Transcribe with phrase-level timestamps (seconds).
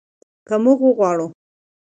[0.47, 1.27] که موږ وغواړو.